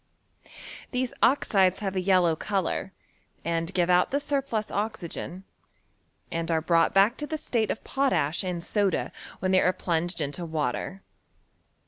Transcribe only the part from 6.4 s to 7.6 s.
are brought back to the